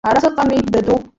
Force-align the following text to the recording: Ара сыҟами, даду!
Ара 0.09 0.19
сыҟами, 0.23 0.57
даду! 0.73 0.95